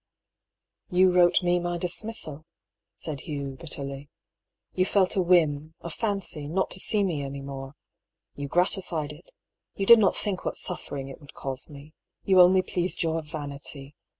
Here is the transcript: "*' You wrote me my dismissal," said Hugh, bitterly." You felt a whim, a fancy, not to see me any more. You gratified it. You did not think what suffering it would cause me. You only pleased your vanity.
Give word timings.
"*' 0.67 0.81
You 0.89 1.13
wrote 1.13 1.43
me 1.43 1.59
my 1.59 1.77
dismissal," 1.77 2.47
said 2.95 3.21
Hugh, 3.29 3.49
bitterly." 3.59 4.09
You 4.73 4.83
felt 4.83 5.15
a 5.15 5.21
whim, 5.21 5.75
a 5.81 5.91
fancy, 5.91 6.47
not 6.47 6.71
to 6.71 6.79
see 6.79 7.03
me 7.03 7.21
any 7.21 7.43
more. 7.43 7.75
You 8.33 8.47
gratified 8.47 9.11
it. 9.13 9.29
You 9.75 9.85
did 9.85 9.99
not 9.99 10.15
think 10.17 10.43
what 10.43 10.55
suffering 10.57 11.07
it 11.09 11.21
would 11.21 11.35
cause 11.35 11.69
me. 11.69 11.93
You 12.23 12.41
only 12.41 12.63
pleased 12.63 13.03
your 13.03 13.21
vanity. 13.21 13.93